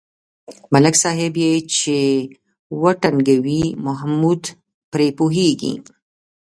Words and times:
ملک 0.73 0.95
صاحب 1.03 1.33
یې 1.43 1.53
چې 1.75 1.97
و 2.81 2.83
ټنگوي 3.01 3.63
محمود 3.85 4.43
پرې 4.91 5.07
پوهېږي. 5.17 5.73